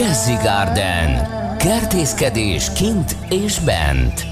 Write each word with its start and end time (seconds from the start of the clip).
Jazzy 0.00 0.32
Garden. 0.32 1.28
Kertészkedés 1.58 2.72
kint 2.72 3.16
és 3.30 3.58
bent. 3.58 4.26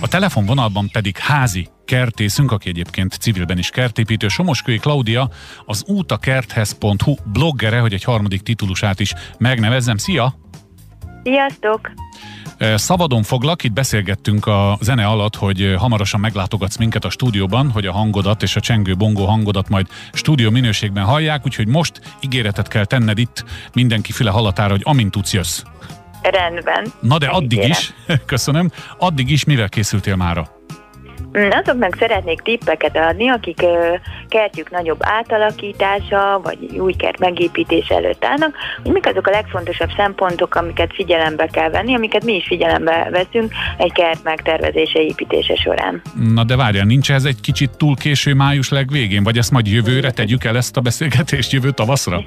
A 0.00 0.08
telefonvonalban 0.08 0.88
pedig 0.92 1.16
házi 1.16 1.68
kertészünk, 1.84 2.52
aki 2.52 2.68
egyébként 2.68 3.12
civilben 3.12 3.58
is 3.58 3.70
kertépítő, 3.70 4.28
Somoskői 4.28 4.78
Klaudia, 4.78 5.30
az 5.66 5.84
útakerthez.hu 5.86 7.14
bloggere, 7.32 7.78
hogy 7.78 7.92
egy 7.92 8.04
harmadik 8.04 8.42
titulusát 8.42 9.00
is 9.00 9.14
megnevezzem. 9.38 9.96
Szia! 9.96 10.34
Sziasztok! 11.22 11.90
Szabadon 12.74 13.22
foglak, 13.22 13.62
itt 13.64 13.72
beszélgettünk 13.72 14.46
a 14.46 14.78
zene 14.80 15.06
alatt, 15.06 15.36
hogy 15.36 15.74
hamarosan 15.78 16.20
meglátogatsz 16.20 16.76
minket 16.76 17.04
a 17.04 17.10
stúdióban, 17.10 17.70
hogy 17.70 17.86
a 17.86 17.92
hangodat 17.92 18.42
és 18.42 18.56
a 18.56 18.60
csengő 18.60 18.94
bongó 18.94 19.24
hangodat 19.24 19.68
majd 19.68 19.86
stúdió 20.12 20.50
minőségben 20.50 21.04
hallják, 21.04 21.46
úgyhogy 21.46 21.66
most 21.66 22.00
ígéretet 22.20 22.68
kell 22.68 22.84
tenned 22.84 23.18
itt 23.18 23.44
mindenki 23.72 24.12
file 24.12 24.30
halatára, 24.30 24.70
hogy 24.70 24.82
amint 24.84 25.10
tudsz 25.10 25.32
jössz. 25.32 25.62
Rendben. 26.22 26.92
Na 27.00 27.18
de 27.18 27.26
addig 27.26 27.64
is, 27.68 27.94
köszönöm, 28.26 28.70
addig 28.98 29.30
is 29.30 29.44
mivel 29.44 29.68
készültél 29.68 30.16
mára? 30.16 30.57
Mm, 31.38 31.48
azoknak 31.50 31.96
szeretnék 31.98 32.40
tippeket 32.40 32.96
adni, 32.96 33.28
akik 33.28 33.64
kertjük 34.28 34.70
nagyobb 34.70 34.98
átalakítása, 35.00 36.40
vagy 36.42 36.58
új 36.78 36.92
kert 36.92 37.18
megépítés 37.18 37.88
előtt 37.88 38.24
állnak, 38.24 38.56
hogy 38.82 38.92
mik 38.92 39.06
azok 39.06 39.26
a 39.26 39.30
legfontosabb 39.30 39.90
szempontok, 39.96 40.54
amiket 40.54 40.90
figyelembe 40.94 41.46
kell 41.46 41.70
venni, 41.70 41.94
amiket 41.94 42.24
mi 42.24 42.34
is 42.34 42.46
figyelembe 42.46 43.08
veszünk 43.10 43.52
egy 43.76 43.92
kert 43.92 44.22
megtervezése, 44.24 45.00
építése 45.00 45.54
során. 45.54 46.02
Na 46.34 46.44
de 46.44 46.56
várjál, 46.56 46.84
nincs 46.84 47.10
ez 47.10 47.24
egy 47.24 47.40
kicsit 47.40 47.70
túl 47.76 47.96
késő 47.96 48.34
május 48.34 48.68
legvégén, 48.68 49.22
vagy 49.22 49.38
ezt 49.38 49.50
majd 49.50 49.66
jövőre 49.66 50.10
tegyük 50.10 50.44
el 50.44 50.56
ezt 50.56 50.76
a 50.76 50.80
beszélgetést 50.80 51.52
jövő 51.52 51.70
tavaszra? 51.70 52.24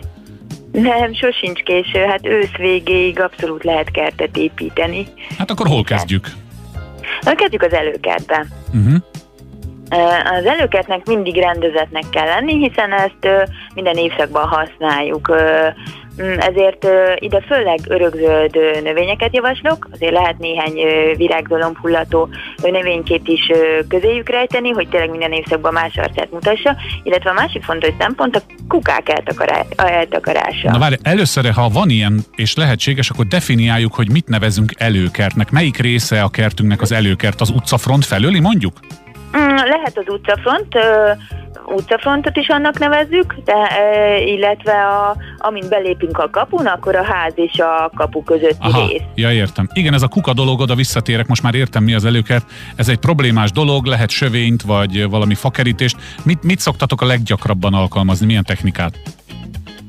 Nem, 0.71 1.13
sosincs 1.13 1.61
késő, 1.61 1.99
hát 1.99 2.27
ősz 2.27 2.55
végéig 2.57 3.19
abszolút 3.19 3.63
lehet 3.63 3.91
kertet 3.91 4.37
építeni. 4.37 5.07
Hát 5.37 5.51
akkor 5.51 5.67
hol 5.67 5.83
kezdjük? 5.83 6.27
Na, 7.21 7.35
kezdjük 7.35 7.61
az 7.63 7.73
előkertbe. 7.73 8.45
Uh-huh. 8.73 8.95
Az 10.37 10.45
előkertnek 10.45 11.05
mindig 11.05 11.35
rendezetnek 11.35 12.03
kell 12.09 12.25
lenni, 12.25 12.67
hiszen 12.67 12.91
ezt 12.91 13.49
minden 13.73 13.95
évszakban 13.95 14.47
használjuk. 14.47 15.35
Mm, 16.21 16.33
ezért 16.37 16.87
ide 17.15 17.41
főleg 17.41 17.79
örökzöld 17.87 18.57
növényeket 18.83 19.35
javaslok, 19.35 19.87
azért 19.91 20.11
lehet 20.13 20.37
néhány 20.37 20.73
virágzalombhullató 21.17 22.29
növénykét 22.61 23.27
is 23.27 23.51
közéjük 23.87 24.29
rejteni, 24.29 24.69
hogy 24.69 24.89
tényleg 24.89 25.09
minden 25.09 25.31
évszakban 25.31 25.73
más 25.73 25.97
arcát 25.97 26.31
mutassa, 26.31 26.75
illetve 27.03 27.29
a 27.29 27.33
másik 27.33 27.63
fontos 27.63 27.93
szempont 27.99 28.35
a 28.35 28.41
kukák 28.67 29.09
eltakarása. 29.75 30.71
Na 30.71 30.79
várj, 30.79 30.95
először, 31.03 31.51
ha 31.51 31.69
van 31.69 31.89
ilyen 31.89 32.19
és 32.35 32.55
lehetséges, 32.55 33.09
akkor 33.09 33.25
definiáljuk, 33.25 33.93
hogy 33.93 34.11
mit 34.11 34.27
nevezünk 34.27 34.71
előkertnek. 34.77 35.51
Melyik 35.51 35.77
része 35.77 36.21
a 36.21 36.29
kertünknek 36.29 36.81
az 36.81 36.91
előkert? 36.91 37.41
Az 37.41 37.49
utcafront 37.49 38.05
felőli 38.05 38.39
mondjuk? 38.39 38.73
Mm, 39.37 39.55
lehet 39.55 39.97
az 39.97 40.05
utcafront, 40.07 40.77
utcafrontot 41.65 42.37
is 42.37 42.47
annak 42.47 42.79
nevezzük, 42.79 43.35
de, 43.45 43.53
illetve 44.25 44.87
a, 44.87 45.15
amint 45.37 45.69
belépünk 45.69 46.17
a 46.17 46.29
kapun, 46.29 46.65
akkor 46.65 46.95
a 46.95 47.03
ház 47.03 47.33
és 47.35 47.59
a 47.59 47.91
kapu 47.95 48.23
közötti 48.23 48.55
Aha, 48.59 48.87
rész. 48.87 49.01
Ja, 49.15 49.31
értem. 49.31 49.67
Igen, 49.73 49.93
ez 49.93 50.01
a 50.01 50.07
kuka 50.07 50.33
dolog, 50.33 50.59
oda 50.59 50.75
visszatérek, 50.75 51.27
most 51.27 51.43
már 51.43 51.55
értem 51.55 51.83
mi 51.83 51.93
az 51.93 52.05
előkert. 52.05 52.45
Ez 52.75 52.89
egy 52.89 52.97
problémás 52.97 53.51
dolog, 53.51 53.85
lehet 53.85 54.09
sövényt, 54.09 54.61
vagy 54.61 55.09
valami 55.09 55.35
fakerítést. 55.35 55.97
Mit, 56.23 56.43
mit 56.43 56.59
szoktatok 56.59 57.01
a 57.01 57.05
leggyakrabban 57.05 57.73
alkalmazni, 57.73 58.25
milyen 58.25 58.43
technikát? 58.43 58.99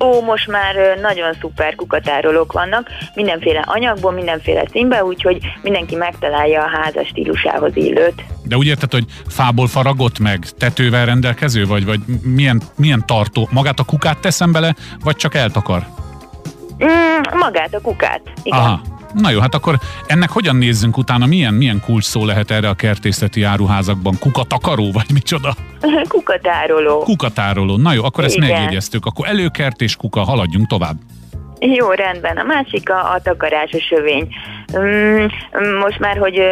Ó, 0.03 0.21
most 0.21 0.49
már 0.49 0.75
nagyon 1.01 1.33
szuper 1.41 1.75
kukatárolók 1.75 2.53
vannak, 2.53 2.89
mindenféle 3.15 3.65
anyagból, 3.67 4.13
mindenféle 4.13 4.65
színbe, 4.71 5.05
úgyhogy 5.05 5.39
mindenki 5.63 5.95
megtalálja 5.95 6.63
a 6.63 6.69
házas 6.69 7.09
stílusához 7.09 7.77
illőt. 7.77 8.25
De 8.45 8.57
úgy 8.57 8.67
érted, 8.67 8.93
hogy 8.93 9.05
fából 9.29 9.67
faragott 9.67 10.19
meg, 10.19 10.45
tetővel 10.59 11.07
rendelkező, 11.07 11.67
vagy, 11.67 11.85
vagy 11.85 12.01
milyen, 12.23 12.63
milyen 12.77 13.07
tartó? 13.07 13.49
Magát 13.51 13.79
a 13.79 13.85
kukát 13.85 14.19
teszem 14.19 14.53
bele, 14.53 14.75
vagy 15.05 15.17
csak 15.17 15.35
eltakar? 15.35 15.87
Mm, 16.85 17.39
magát 17.39 17.75
a 17.75 17.81
kukát, 17.81 18.21
igen. 18.43 18.59
Aha. 18.59 18.92
Na 19.15 19.31
jó, 19.31 19.41
hát 19.41 19.55
akkor 19.55 19.79
ennek 20.07 20.31
hogyan 20.31 20.57
nézzünk 20.57 20.97
utána? 20.97 21.27
Milyen, 21.27 21.55
milyen 21.55 21.81
kulcs 21.81 22.05
szó 22.05 22.25
lehet 22.25 22.51
erre 22.51 22.69
a 22.69 22.75
kertészeti 22.75 23.43
áruházakban? 23.43 24.19
Kukatakaró, 24.19 24.93
vagy 24.93 25.11
micsoda? 25.13 25.55
Kukatároló. 26.09 26.99
Kukatároló. 26.99 27.77
Na 27.77 27.93
jó, 27.93 28.05
akkor 28.05 28.25
ezt 28.25 28.37
Igen. 28.37 28.49
megjegyeztük. 28.49 29.07
Akkor 29.07 29.29
előkert 29.29 29.81
és 29.81 29.97
kuka, 29.97 30.21
haladjunk 30.21 30.67
tovább. 30.67 30.97
Jó, 31.59 31.91
rendben. 31.91 32.37
A 32.37 32.43
másik 32.43 32.91
a, 32.91 33.13
a 33.13 33.21
takarás, 33.23 33.73
a 33.73 33.79
sövény. 33.79 34.29
Mm, 34.79 35.27
most 35.81 35.99
már, 35.99 36.19
hogy 36.19 36.43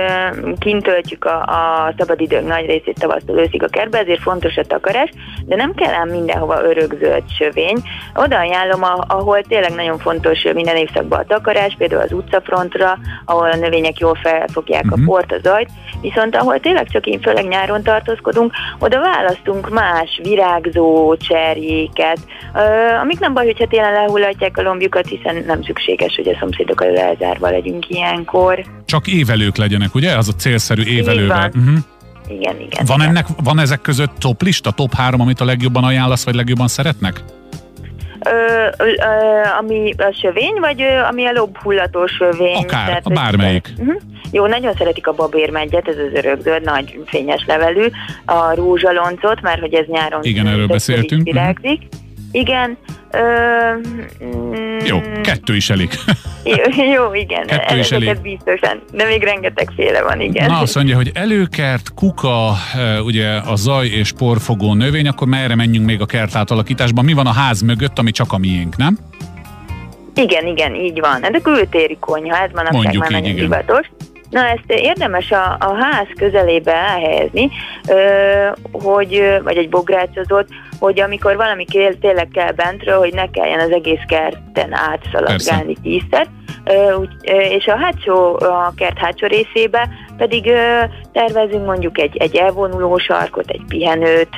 kint 0.59 0.83
töltjük 0.83 1.25
a, 1.25 1.41
a 1.41 1.95
szabadidők 1.99 2.47
nagy 2.47 2.67
részét 2.67 2.99
tavasztól 3.01 3.39
őszig 3.39 3.63
a 3.63 3.69
kertbe, 3.69 3.99
ezért 3.99 4.21
fontos 4.21 4.57
a 4.57 4.65
takarás, 4.65 5.11
de 5.45 5.57
nem 5.57 5.75
kell 5.75 5.93
ám 5.93 6.09
mindenhova 6.09 6.63
örökzöld 6.65 7.23
sövény. 7.39 7.83
Oda 8.15 8.39
ajánlom, 8.39 8.83
ahol 9.07 9.43
tényleg 9.43 9.75
nagyon 9.75 9.99
fontos 9.99 10.43
minden 10.55 10.77
évszakban 10.77 11.19
a 11.19 11.25
takarás, 11.25 11.75
például 11.79 12.03
az 12.03 12.13
utcafrontra, 12.13 12.99
ahol 13.25 13.51
a 13.51 13.57
növények 13.57 13.99
jól 13.99 14.19
felfogják 14.23 14.85
uh-huh. 14.85 14.99
a 14.99 15.03
mhm. 15.03 15.11
port, 15.11 15.33
a 15.33 15.39
zajt, 15.43 15.69
viszont 16.01 16.37
ahol 16.37 16.61
tényleg 16.61 16.89
csak 16.89 17.07
én 17.07 17.21
főleg 17.21 17.49
nyáron 17.49 17.83
tartózkodunk, 17.83 18.53
oda 18.79 19.01
választunk 19.01 19.71
más 19.71 20.21
virágzó 20.23 21.17
cserjéket, 21.17 22.19
amik 23.01 23.19
nem 23.19 23.35
baj, 23.35 23.45
hogyha 23.45 23.67
télen 23.67 23.93
lehullatják 23.93 24.59
a 24.59 24.63
lombjukat, 24.63 25.07
hiszen 25.07 25.45
nem 25.47 25.63
szükséges, 25.63 26.17
hogy 26.17 26.29
a 26.29 26.37
szomszédok 26.41 26.85
elől 26.85 26.99
elzárva 26.99 27.51
legyünk 27.51 27.89
ilyen 27.89 28.10
ilyenkor. 28.11 28.65
Csak 28.85 29.07
évelők 29.07 29.57
legyenek, 29.57 29.95
ugye? 29.95 30.17
Az 30.17 30.29
a 30.29 30.33
célszerű 30.33 30.83
évelővel. 30.83 31.51
Uh-huh. 31.55 31.79
Igen, 32.29 32.61
igen. 32.61 32.85
Van, 32.87 32.99
igen. 32.99 33.09
Ennek, 33.09 33.27
van 33.45 33.59
ezek 33.59 33.81
között 33.81 34.13
top 34.19 34.43
lista, 34.43 34.71
top 34.71 34.95
három, 34.95 35.21
amit 35.21 35.41
a 35.41 35.45
legjobban 35.45 35.85
ajánlasz, 35.85 36.25
vagy 36.25 36.35
legjobban 36.35 36.69
szeretnek? 36.69 37.23
Ö, 38.25 38.67
ö, 38.85 38.91
ami 39.61 39.95
a 39.97 40.17
sövény, 40.21 40.55
vagy 40.61 40.83
ö, 40.83 40.99
ami 40.99 41.27
a 41.27 41.33
lobhullató 41.33 42.07
sövény? 42.07 42.57
Akár, 42.57 42.87
tehát, 42.87 43.07
a 43.07 43.11
bármelyik. 43.11 43.73
Uh-huh. 43.79 44.01
Jó, 44.33 44.47
nagyon 44.47 44.75
szeretik 44.75 45.07
a 45.07 45.13
babérmegyet, 45.13 45.89
ez 45.89 45.97
az 45.97 46.19
örökzöld, 46.19 46.63
nagy 46.63 47.01
fényes 47.07 47.45
levelű, 47.47 47.87
a 48.25 48.55
rózsaloncot, 48.55 49.41
mert 49.43 49.61
hogy 49.61 49.75
ez 49.75 49.87
nyáron 49.87 50.23
Igen, 50.23 50.47
erről 50.47 50.67
beszéltünk. 50.67 51.23
Mhm. 51.23 51.31
Virágzik. 51.31 51.83
Uh-huh. 51.83 52.10
Igen. 52.33 52.77
Ö, 53.11 53.19
mm, 54.25 54.79
jó, 54.85 55.01
kettő 55.23 55.57
is 55.57 55.71
elég. 55.71 55.91
jó, 56.45 56.85
jó, 56.93 57.15
igen. 57.15 57.47
Kettő 57.47 57.79
is 57.79 57.91
elég. 57.91 58.21
biztosan, 58.21 58.83
de 58.93 59.05
még 59.05 59.23
rengeteg 59.23 59.71
féle 59.77 60.03
van, 60.03 60.21
igen. 60.21 60.51
Na, 60.51 60.59
azt 60.59 60.75
mondja, 60.75 60.97
hogy 60.97 61.11
előkert, 61.15 61.95
kuka, 61.95 62.53
ugye 63.05 63.29
a 63.37 63.57
zaj 63.57 63.87
és 63.87 64.13
porfogó 64.13 64.75
növény, 64.75 65.09
akkor 65.09 65.29
merre 65.29 65.55
menjünk 65.55 65.87
még 65.87 66.01
a 66.01 66.07
kert 66.07 66.35
átalakításban? 66.35 67.05
Mi 67.05 67.13
van 67.13 67.27
a 67.27 67.33
ház 67.33 67.61
mögött, 67.61 67.99
ami 67.99 68.11
csak 68.11 68.33
a 68.33 68.39
miénk, 68.39 68.77
nem? 68.77 68.99
Igen, 70.15 70.47
igen, 70.47 70.75
így 70.75 71.01
van. 71.01 71.25
Ez 71.25 71.35
a 71.35 71.41
kültéri 71.43 71.97
konyha, 72.01 72.37
ez 72.37 72.51
manapság 72.55 72.97
már 72.97 73.11
nagyon 73.11 73.35
divatos. 73.35 73.91
Na 74.31 74.47
ezt 74.47 74.65
érdemes 74.67 75.31
a, 75.31 75.57
a 75.59 75.75
ház 75.81 76.07
közelébe 76.19 76.75
elhelyezni, 76.75 77.51
hogy, 78.73 79.41
vagy 79.43 79.57
egy 79.57 79.69
bográcsozót, 79.69 80.49
hogy 80.79 81.01
amikor 81.01 81.37
valami 81.37 81.65
kél, 81.65 81.99
tényleg 81.99 82.29
kell 82.33 82.53
bentről, 82.53 82.99
hogy 82.99 83.13
ne 83.15 83.31
kelljen 83.31 83.61
az 83.61 83.71
egész 83.71 84.03
kerten 84.07 84.73
átszaladgálni 84.73 85.77
tízszer, 85.83 86.27
és 87.25 87.67
a 87.67 87.77
hátsó, 87.77 88.35
a 88.41 88.73
kert 88.77 88.99
hátsó 88.99 89.27
részébe 89.27 89.89
pedig 90.17 90.53
tervezünk 91.13 91.67
mondjuk 91.67 91.99
egy, 91.99 92.17
egy 92.17 92.37
elvonuló 92.37 92.99
sarkot, 92.99 93.51
egy 93.51 93.63
pihenőt, 93.69 94.29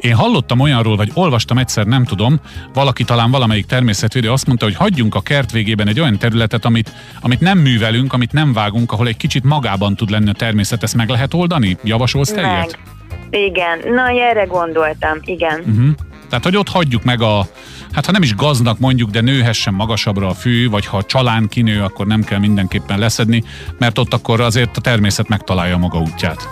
én 0.00 0.14
hallottam 0.14 0.60
olyanról, 0.60 0.96
vagy 0.96 1.10
olvastam 1.14 1.58
egyszer, 1.58 1.86
nem 1.86 2.04
tudom, 2.04 2.40
valaki 2.72 3.04
talán 3.04 3.30
valamelyik 3.30 3.66
természetvédő 3.66 4.30
azt 4.30 4.46
mondta, 4.46 4.64
hogy 4.64 4.74
hagyjunk 4.74 5.14
a 5.14 5.20
kert 5.20 5.50
végében 5.50 5.88
egy 5.88 6.00
olyan 6.00 6.18
területet, 6.18 6.64
amit, 6.64 6.92
amit 7.20 7.40
nem 7.40 7.58
művelünk, 7.58 8.12
amit 8.12 8.32
nem 8.32 8.52
vágunk, 8.52 8.92
ahol 8.92 9.06
egy 9.06 9.16
kicsit 9.16 9.44
magában 9.44 9.96
tud 9.96 10.10
lenni 10.10 10.30
a 10.30 10.32
természet. 10.32 10.82
Ezt 10.82 10.94
meg 10.94 11.08
lehet 11.08 11.34
oldani? 11.34 11.76
Javasolsz 11.84 12.32
te 12.32 12.40
meg. 12.40 12.50
ilyet? 12.50 12.78
Igen, 13.30 13.78
na 13.94 14.08
erre 14.08 14.44
gondoltam, 14.44 15.18
igen. 15.24 15.58
Uh-huh. 15.58 15.90
Tehát, 16.28 16.44
hogy 16.44 16.56
ott 16.56 16.68
hagyjuk 16.68 17.04
meg 17.04 17.22
a, 17.22 17.46
hát 17.92 18.06
ha 18.06 18.12
nem 18.12 18.22
is 18.22 18.34
gaznak 18.34 18.78
mondjuk, 18.78 19.10
de 19.10 19.20
nőhessen 19.20 19.74
magasabbra 19.74 20.28
a 20.28 20.34
fű, 20.34 20.68
vagy 20.68 20.86
ha 20.86 20.96
a 20.96 21.02
csalán 21.02 21.48
kinő, 21.48 21.82
akkor 21.82 22.06
nem 22.06 22.22
kell 22.22 22.38
mindenképpen 22.38 22.98
leszedni, 22.98 23.44
mert 23.78 23.98
ott 23.98 24.12
akkor 24.12 24.40
azért 24.40 24.76
a 24.76 24.80
természet 24.80 25.28
megtalálja 25.28 25.76
maga 25.76 25.98
útját. 25.98 26.48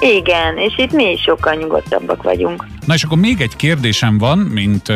Igen, 0.00 0.58
és 0.58 0.72
itt 0.76 0.92
mi 0.92 1.10
is 1.10 1.20
sokkal 1.20 1.54
nyugodtabbak 1.54 2.22
vagyunk. 2.22 2.66
Na 2.86 2.94
és 2.94 3.02
akkor 3.02 3.18
még 3.18 3.40
egy 3.40 3.56
kérdésem 3.56 4.18
van, 4.18 4.38
mint 4.38 4.92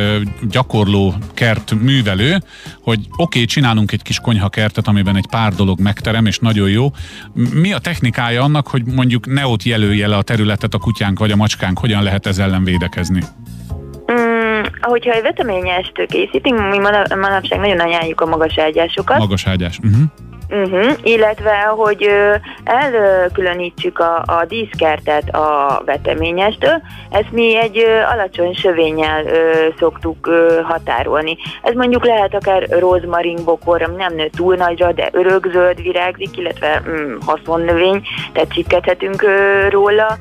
gyakorló 0.50 1.15
kert 1.35 1.75
művelő, 1.83 2.37
hogy 2.83 2.99
oké, 2.99 3.09
okay, 3.17 3.45
csinálunk 3.45 3.93
egy 3.93 4.03
kis 4.03 4.19
konyhakertet, 4.19 4.87
amiben 4.87 5.17
egy 5.17 5.27
pár 5.31 5.53
dolog 5.53 5.81
megterem, 5.81 6.27
és 6.27 6.39
nagyon 6.39 6.69
jó. 6.69 6.87
Mi 7.55 7.73
a 7.73 7.79
technikája 7.79 8.43
annak, 8.43 8.69
hogy 8.69 8.83
mondjuk 8.85 9.27
ne 9.27 9.47
ott 9.47 9.62
jelölje 9.62 10.06
le 10.06 10.17
a 10.17 10.23
területet 10.23 10.75
a 10.75 10.79
kutyánk 10.79 11.19
vagy 11.19 11.31
a 11.31 11.37
macskánk, 11.37 11.79
hogyan 11.79 12.03
lehet 12.03 12.27
ez 12.27 12.39
ellen 12.39 12.65
védekezni? 12.65 13.23
Mm, 14.12 14.62
ahogyha 14.81 15.12
egy 15.12 15.23
veteményest 15.23 16.06
készítünk, 16.06 16.71
mi 16.71 16.79
manapság 17.17 17.59
nagyon 17.59 17.81
ajánljuk 17.81 18.21
a 18.21 18.27
magas 18.27 18.59
ágyásokat. 18.59 19.19
Magas 19.19 19.47
ágyás. 19.47 19.79
Uh-huh. 19.83 20.03
Uh-huh, 20.50 20.93
illetve, 21.03 21.61
hogy 21.61 22.11
elkülönítsük 22.65 23.99
a, 23.99 24.23
a 24.27 24.45
díszkertet 24.49 25.35
a 25.35 25.83
veteményestől, 25.85 26.83
ezt 27.11 27.31
mi 27.31 27.56
egy 27.56 27.85
alacsony 28.12 28.55
sövényel 28.55 29.27
ö, 29.27 29.69
szoktuk 29.79 30.31
határolni. 30.62 31.37
Ez 31.62 31.75
mondjuk 31.75 32.05
lehet 32.05 32.35
akár 32.35 32.69
rozmarin 32.69 33.39
bokor, 33.45 33.95
nem 33.97 34.15
nő 34.15 34.29
túl 34.37 34.55
nagyra, 34.55 34.93
de 34.93 35.09
örökzöld 35.12 35.83
virágzik, 35.83 36.37
illetve 36.37 36.83
mm, 36.89 37.15
haszonnövény, 37.27 38.03
tehát 38.33 38.53
csipkedhetünk 38.53 39.23
ö, 39.23 39.69
róla 39.69 40.19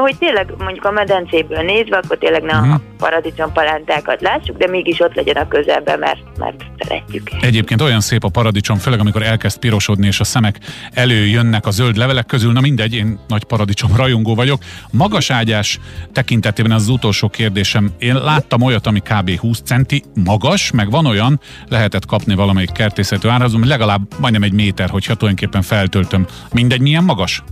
hogy 0.00 0.16
tényleg 0.18 0.52
mondjuk 0.58 0.84
a 0.84 0.90
medencéből 0.90 1.62
nézve, 1.62 1.96
akkor 1.96 2.18
tényleg 2.18 2.42
ne 2.42 2.52
uh-huh. 2.52 2.72
a 2.72 2.74
mhm. 2.74 2.82
paradicsompalántákat 2.98 4.20
lássuk, 4.20 4.56
de 4.56 4.66
mégis 4.66 5.00
ott 5.00 5.14
legyen 5.14 5.36
a 5.36 5.48
közelben, 5.48 5.98
mert, 5.98 6.18
mert 6.38 6.62
szeretjük. 6.78 7.30
Egyébként 7.40 7.80
olyan 7.80 8.00
szép 8.00 8.24
a 8.24 8.28
paradicsom, 8.28 8.76
főleg 8.76 9.00
amikor 9.00 9.22
elkezd 9.22 9.58
pirosodni, 9.58 10.06
és 10.06 10.20
a 10.20 10.24
szemek 10.24 10.58
előjönnek 10.92 11.66
a 11.66 11.70
zöld 11.70 11.96
levelek 11.96 12.26
közül, 12.26 12.52
na 12.52 12.60
mindegy, 12.60 12.94
én 12.94 13.18
nagy 13.28 13.44
paradicsom 13.44 13.96
rajongó 13.96 14.34
vagyok. 14.34 14.62
Magas 14.90 15.30
ágyás 15.30 15.78
tekintetében 16.12 16.72
az, 16.72 16.88
utolsó 16.88 17.28
kérdésem. 17.28 17.90
Én 17.98 18.14
láttam 18.14 18.62
olyat, 18.62 18.86
ami 18.86 19.00
kb. 19.00 19.38
20 19.38 19.60
centi 19.60 20.02
magas, 20.24 20.70
meg 20.70 20.90
van 20.90 21.06
olyan, 21.06 21.40
lehetett 21.68 22.06
kapni 22.06 22.34
valamelyik 22.34 22.72
kertészetű 22.72 23.28
árazom, 23.28 23.66
legalább 23.66 24.00
majdnem 24.18 24.42
egy 24.42 24.52
méter, 24.52 24.90
hogyha 24.90 25.14
tulajdonképpen 25.14 25.62
feltöltöm. 25.62 26.26
Mindegy, 26.52 26.80
milyen 26.80 27.04
magas? 27.04 27.42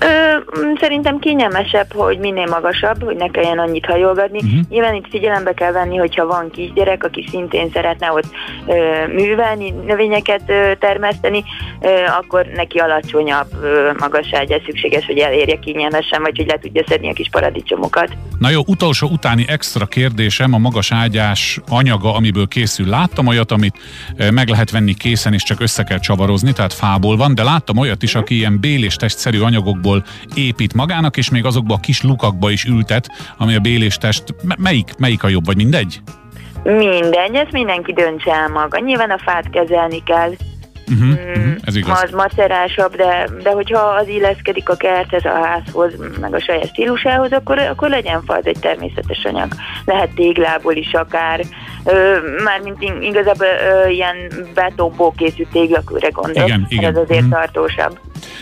Ö, 0.00 0.38
szerintem 0.80 1.18
kényelmesebb, 1.18 1.92
hogy 1.92 2.18
minél 2.18 2.46
magasabb, 2.46 3.04
hogy 3.04 3.16
ne 3.16 3.28
kelljen 3.28 3.58
annyit 3.58 3.86
hajolgatni. 3.86 4.38
Uh-huh. 4.38 4.60
Nyilván 4.68 4.94
itt 4.94 5.08
figyelembe 5.10 5.52
kell 5.52 5.72
venni, 5.72 5.96
hogyha 5.96 6.26
van 6.26 6.50
kisgyerek, 6.50 7.04
aki 7.04 7.26
szintén 7.30 7.70
szeretne 7.72 8.12
ott 8.12 8.30
ö, 8.66 9.06
művelni, 9.12 9.70
növényeket 9.86 10.42
ö, 10.46 10.72
termeszteni, 10.78 11.44
ö, 11.80 11.88
akkor 12.18 12.46
neki 12.54 12.78
alacsonyabb 12.78 13.48
ö, 13.62 13.90
magasságja 13.98 14.60
szükséges, 14.66 15.06
hogy 15.06 15.18
elérje 15.18 15.58
kényelmesen, 15.58 16.22
vagy 16.22 16.36
hogy 16.36 16.46
le 16.46 16.58
tudja 16.58 16.84
szedni 16.88 17.10
a 17.10 17.12
kis 17.12 17.28
paradicsomokat. 17.30 18.08
Na 18.38 18.50
jó, 18.50 18.62
utolsó 18.66 19.08
utáni 19.08 19.44
extra 19.48 19.86
kérdésem 19.86 20.54
a 20.54 20.58
magas 20.58 20.92
ágyás 20.92 21.60
anyaga, 21.68 22.14
amiből 22.14 22.48
készül. 22.48 22.88
Láttam 22.88 23.26
olyat, 23.26 23.52
amit 23.52 23.78
meg 24.32 24.48
lehet 24.48 24.70
venni 24.70 24.94
készen, 24.94 25.32
és 25.32 25.42
csak 25.42 25.60
össze 25.60 25.82
kell 25.82 25.98
csavarozni, 25.98 26.52
tehát 26.52 26.72
fából 26.72 27.16
van, 27.16 27.34
de 27.34 27.42
láttam 27.42 27.76
olyat 27.76 28.02
is, 28.02 28.14
aki 28.14 28.36
ilyen 28.36 28.60
bél 28.60 28.84
és 28.84 28.96
testszerű 28.96 29.40
anyagokból 29.40 29.87
alapból 29.88 30.04
épít 30.34 30.74
magának, 30.74 31.16
és 31.16 31.30
még 31.30 31.44
azokba 31.44 31.74
a 31.74 31.80
kis 31.80 32.02
lukakba 32.02 32.50
is 32.50 32.64
ültet, 32.64 33.08
ami 33.36 33.54
a 33.54 33.60
béléstest. 33.60 34.34
Melyik, 34.58 34.94
melyik 34.98 35.22
a 35.22 35.28
jobb, 35.28 35.46
vagy 35.46 35.56
mindegy? 35.56 36.00
Mindegy, 36.62 37.34
ezt 37.34 37.52
mindenki 37.52 37.92
döntse 37.92 38.32
el 38.32 38.48
maga. 38.48 38.78
Nyilván 38.78 39.10
a 39.10 39.18
fát 39.18 39.50
kezelni 39.50 40.02
kell, 40.02 40.32
Uh-huh, 40.90 41.08
uh-huh, 41.08 41.54
ez 41.64 41.76
igaz. 41.76 42.02
Az 42.02 42.10
macerásabb, 42.10 42.96
de, 42.96 43.28
de 43.42 43.50
hogyha 43.50 43.78
az 43.78 44.08
illeszkedik 44.08 44.68
a 44.68 44.76
kerthez, 44.76 45.24
a 45.24 45.44
házhoz, 45.44 45.92
meg 46.20 46.34
a 46.34 46.40
saját 46.40 46.68
stílusához, 46.68 47.32
akkor, 47.32 47.58
akkor 47.58 47.88
legyen 47.88 48.22
fa, 48.24 48.38
egy 48.42 48.58
természetes 48.60 49.24
anyag. 49.24 49.48
Lehet 49.84 50.14
téglából 50.14 50.74
is 50.74 50.92
akár, 50.92 51.40
mármint 52.44 52.76
igazából 53.00 53.46
ö, 53.46 53.88
ilyen 53.88 54.16
betonból 54.54 55.12
készült 55.16 55.48
téglakőre 55.48 56.08
gondolok, 56.08 56.48
igen, 56.48 56.66
igen. 56.68 56.90
ez 56.90 56.96
azért 56.96 57.24
uh-huh. 57.24 57.38
tartósabb. 57.38 57.98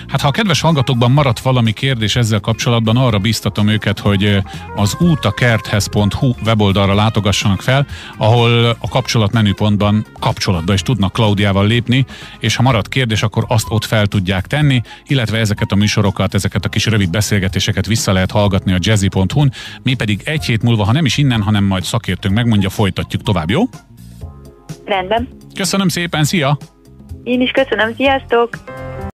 Hát 0.09 0.21
ha 0.21 0.29
a 0.29 0.31
kedves 0.31 0.61
hallgatókban 0.61 1.11
maradt 1.11 1.41
valami 1.41 1.73
kérdés 1.73 2.17
ezzel 2.17 2.41
kapcsolatban, 2.41 2.97
arra 2.97 3.19
biztatom 3.19 3.69
őket, 3.69 3.99
hogy 3.99 4.39
az 4.75 4.97
útakerthez.hu 5.01 6.35
weboldalra 6.45 6.95
látogassanak 6.95 7.63
fel, 7.63 7.87
ahol 8.17 8.77
a 8.81 8.89
kapcsolat 8.89 9.33
menüpontban 9.33 10.07
kapcsolatba 10.21 10.73
is 10.73 10.83
tudnak 10.83 11.13
Klaudiával 11.13 11.67
lépni, 11.67 12.05
és 12.39 12.57
ha 12.57 12.63
marad 12.63 12.89
kérdés, 12.89 13.23
akkor 13.23 13.45
azt 13.49 13.67
ott 13.69 13.85
fel 13.85 14.07
tudják 14.07 14.47
tenni, 14.47 14.81
illetve 15.07 15.39
ezeket 15.39 15.73
a 15.73 15.77
műsorokat, 15.77 16.35
ezeket 16.35 16.65
a 16.65 16.69
kis 16.69 16.87
rövid 16.87 17.11
beszélgetéseket 17.11 17.87
vissza 17.87 18.13
lehet 18.13 18.31
hallgatni 18.31 18.73
a 18.73 18.79
jazzy.hu-n, 18.79 19.53
mi 19.83 19.95
pedig 19.95 20.21
egy 20.25 20.45
hét 20.45 20.63
múlva, 20.63 20.85
ha 20.85 20.93
nem 20.93 21.05
is 21.05 21.17
innen, 21.17 21.43
hanem 21.43 21.65
majd 21.65 21.83
szakértőnk 21.83 22.35
megmondja, 22.35 22.71
folytatjuk 22.71 23.23
tovább, 23.23 23.51
jó? 23.51 23.63
Rendben. 24.85 25.29
Köszönöm 25.55 25.89
szépen, 25.89 26.25
szia! 26.25 26.59
Én 27.23 27.41
is 27.41 27.51
köszönöm, 27.51 27.95
sziasztok! 27.95 28.76